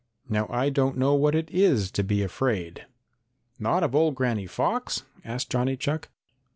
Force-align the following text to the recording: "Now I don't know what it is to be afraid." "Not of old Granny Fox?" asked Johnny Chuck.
"Now 0.27 0.47
I 0.49 0.71
don't 0.71 0.97
know 0.97 1.13
what 1.13 1.35
it 1.35 1.51
is 1.51 1.91
to 1.91 2.03
be 2.03 2.23
afraid." 2.23 2.87
"Not 3.59 3.83
of 3.83 3.93
old 3.93 4.15
Granny 4.15 4.47
Fox?" 4.47 5.03
asked 5.23 5.51
Johnny 5.51 5.77
Chuck. 5.77 6.09